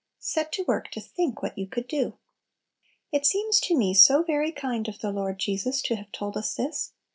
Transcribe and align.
Set 0.17 0.51
to 0.51 0.63
work 0.63 0.89
to 0.89 0.99
think 0.99 1.43
what 1.43 1.55
you 1.55 1.67
could 1.67 1.87
do! 1.87 2.17
It 3.11 3.23
seems 3.23 3.59
to 3.59 3.77
me 3.77 3.93
so 3.93 4.23
very 4.23 4.51
kind 4.51 4.87
of 4.87 4.97
the 4.97 5.11
Lord 5.11 5.37
Jesus 5.37 5.79
to 5.83 5.95
have 5.95 6.11
told 6.11 6.35
us 6.35 6.55
this. 6.55 6.93